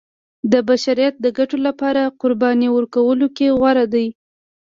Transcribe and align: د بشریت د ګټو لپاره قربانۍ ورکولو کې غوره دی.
د 0.51 0.53
بشریت 0.69 1.15
د 1.19 1.25
ګټو 1.37 1.57
لپاره 1.67 2.01
قربانۍ 2.21 2.69
ورکولو 2.71 3.27
کې 3.37 3.47
غوره 3.59 3.85
دی. 3.93 4.07